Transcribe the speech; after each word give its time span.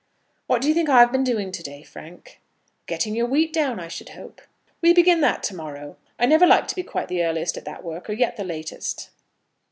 "What 0.47 0.63
do 0.63 0.67
you 0.67 0.73
think 0.73 0.89
I've 0.89 1.11
been 1.11 1.23
doing 1.23 1.51
to 1.51 1.61
day, 1.61 1.83
Frank?" 1.83 2.41
"Getting 2.87 3.13
your 3.13 3.27
wheat 3.27 3.53
down, 3.53 3.79
I 3.79 3.87
should 3.87 4.09
hope." 4.17 4.41
"We 4.81 4.93
begin 4.95 5.21
that 5.21 5.43
to 5.43 5.55
morrow. 5.55 5.95
I 6.17 6.25
never 6.25 6.47
like 6.47 6.67
to 6.69 6.75
be 6.75 6.81
quite 6.81 7.07
the 7.07 7.21
earliest 7.23 7.55
at 7.55 7.65
that 7.65 7.83
work, 7.83 8.09
or 8.09 8.13
yet 8.13 8.35
the 8.35 8.43
latest." 8.43 9.11